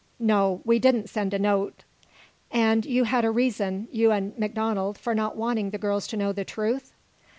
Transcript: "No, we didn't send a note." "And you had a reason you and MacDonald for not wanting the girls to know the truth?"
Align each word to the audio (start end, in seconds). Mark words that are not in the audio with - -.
"No, 0.17 0.61
we 0.65 0.79
didn't 0.79 1.09
send 1.11 1.31
a 1.31 1.37
note." 1.37 1.83
"And 2.49 2.87
you 2.87 3.03
had 3.03 3.23
a 3.23 3.29
reason 3.29 3.87
you 3.91 4.09
and 4.11 4.35
MacDonald 4.35 4.97
for 4.97 5.13
not 5.13 5.37
wanting 5.37 5.69
the 5.69 5.77
girls 5.77 6.07
to 6.07 6.17
know 6.17 6.31
the 6.33 6.43
truth?" 6.43 6.91